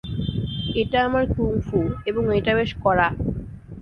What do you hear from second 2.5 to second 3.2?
বেশ কড়া!